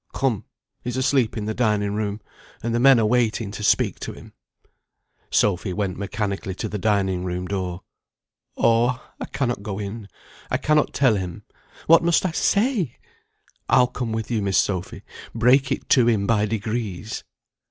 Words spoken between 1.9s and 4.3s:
room, and the men are waiting to speak to